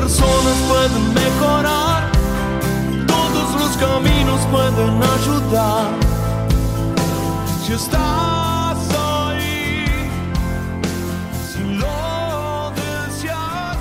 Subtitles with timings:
[0.00, 2.12] Personas pueden mejorar,
[3.06, 5.98] todos los caminos pueden ayudar.
[7.64, 9.86] Si estás ahí,
[11.48, 13.78] si lo deseas,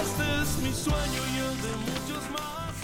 [0.00, 2.74] este es mi sueño y el de muchos más.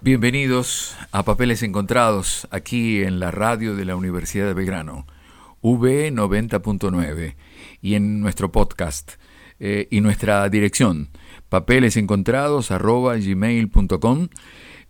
[0.00, 5.06] Bienvenidos a Papeles Encontrados, aquí en la radio de la Universidad de Belgrano,
[5.62, 7.36] V90.9,
[7.80, 9.12] y en nuestro podcast
[9.58, 11.08] eh, y nuestra dirección,
[11.48, 14.28] papelesencontrados.gmail.com.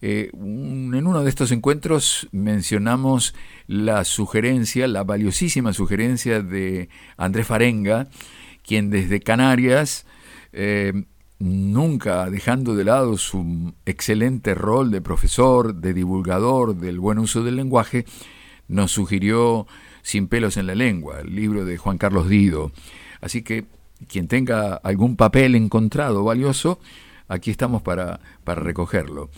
[0.03, 3.35] Eh, en uno de estos encuentros mencionamos
[3.67, 8.09] la sugerencia, la valiosísima sugerencia de Andrés Farenga,
[8.63, 10.05] quien desde Canarias,
[10.53, 11.05] eh,
[11.39, 17.57] nunca dejando de lado su excelente rol de profesor, de divulgador del buen uso del
[17.57, 18.05] lenguaje,
[18.69, 19.67] nos sugirió
[20.03, 22.73] Sin pelos en la lengua, el libro de Juan Carlos Dido.
[23.21, 23.65] Así que
[24.09, 26.79] quien tenga algún papel encontrado valioso,
[27.29, 29.31] aquí estamos para, para recogerlo.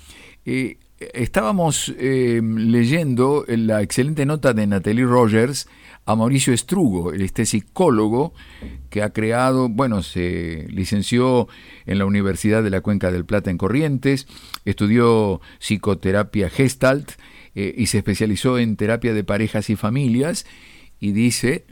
[0.44, 5.68] Eh, estábamos eh, leyendo la excelente nota de Natalie Rogers
[6.06, 8.32] a Mauricio Estrugo, este psicólogo
[8.88, 11.48] que ha creado, bueno, se licenció
[11.84, 14.26] en la Universidad de la Cuenca del Plata en Corrientes,
[14.64, 17.12] estudió psicoterapia gestalt
[17.54, 20.46] eh, y se especializó en terapia de parejas y familias
[20.98, 21.66] y dice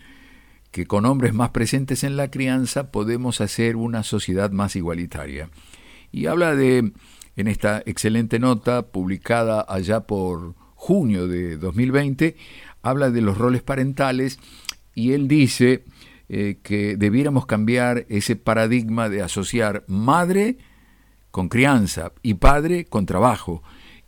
[0.76, 5.48] que con hombres más presentes en la crianza podemos hacer una sociedad más igualitaria.
[6.12, 6.92] Y habla de,
[7.36, 12.36] en esta excelente nota publicada allá por junio de 2020,
[12.82, 14.38] habla de los roles parentales
[14.94, 15.84] y él dice
[16.28, 20.58] eh, que debiéramos cambiar ese paradigma de asociar madre
[21.30, 23.62] con crianza y padre con trabajo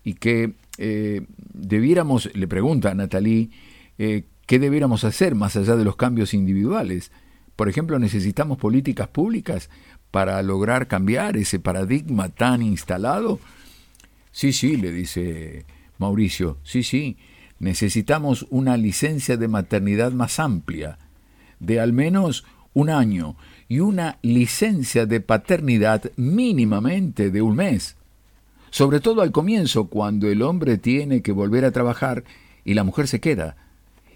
[0.05, 1.23] y que eh,
[1.55, 3.49] debiéramos, le pregunta a Natalie,
[3.97, 7.13] eh, ¿qué debiéramos hacer más allá de los cambios individuales?
[7.55, 9.69] Por ejemplo, necesitamos políticas públicas
[10.11, 13.41] para lograr cambiar ese paradigma tan instalado.
[14.33, 15.67] Sí, sí, le dice
[15.99, 17.19] Mauricio, sí, sí,
[17.59, 20.99] necesitamos una licencia de maternidad más amplia,
[21.61, 23.37] de al menos un año,
[23.69, 27.97] y una licencia de paternidad mínimamente de un mes.
[28.71, 32.25] Sobre todo al comienzo, cuando el hombre tiene que volver a trabajar
[32.65, 33.68] y la mujer se queda.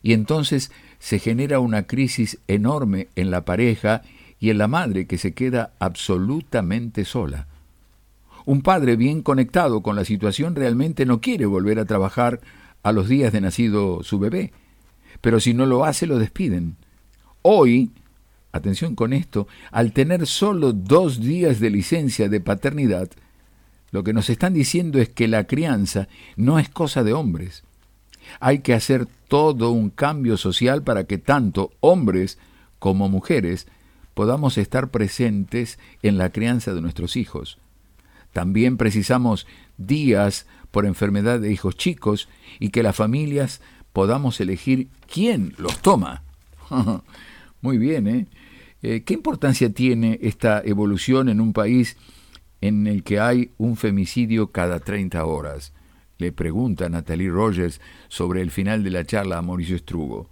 [0.03, 4.03] Y entonces se genera una crisis enorme en la pareja
[4.39, 7.47] y en la madre que se queda absolutamente sola.
[8.45, 12.41] Un padre bien conectado con la situación realmente no quiere volver a trabajar
[12.83, 14.53] a los días de nacido su bebé,
[15.21, 16.77] pero si no lo hace lo despiden.
[17.43, 17.93] Hoy,
[18.51, 23.11] atención con esto, al tener solo dos días de licencia de paternidad,
[23.93, 27.63] lo que nos están diciendo es que la crianza no es cosa de hombres.
[28.41, 32.39] Hay que hacer todo un cambio social para que tanto hombres
[32.79, 33.67] como mujeres
[34.15, 37.59] podamos estar presentes en la crianza de nuestros hijos.
[38.33, 39.47] También precisamos
[39.79, 42.29] días por enfermedad de hijos chicos
[42.59, 43.61] y que las familias
[43.93, 46.23] podamos elegir quién los toma.
[47.61, 48.27] Muy bien, ¿eh?
[48.83, 51.97] Eh, ¿Qué importancia tiene esta evolución en un país
[52.61, 55.73] en el que hay un femicidio cada 30 horas?
[56.23, 60.31] Le pregunta Natalie Rogers sobre el final de la charla a Mauricio Estrugo.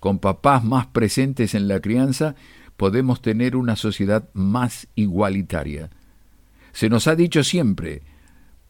[0.00, 2.34] Con papás más presentes en la crianza
[2.76, 5.90] podemos tener una sociedad más igualitaria.
[6.72, 8.02] Se nos ha dicho siempre,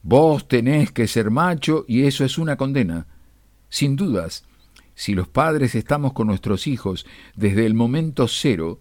[0.02, 3.06] vos tenés que ser macho y eso es una condena.
[3.70, 4.44] Sin dudas,
[4.94, 8.76] si los padres estamos con nuestros hijos desde el momento cero,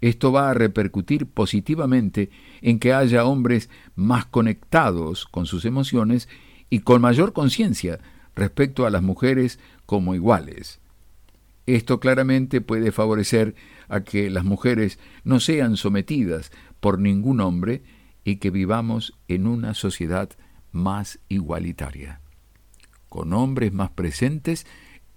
[0.00, 2.30] esto va a repercutir positivamente
[2.62, 6.30] en que haya hombres más conectados con sus emociones
[6.70, 8.00] y con mayor conciencia
[8.34, 10.80] respecto a las mujeres como iguales.
[11.66, 13.54] Esto claramente puede favorecer
[13.88, 17.82] a que las mujeres no sean sometidas por ningún hombre
[18.24, 20.30] y que vivamos en una sociedad
[20.72, 22.20] más igualitaria,
[23.08, 24.66] con hombres más presentes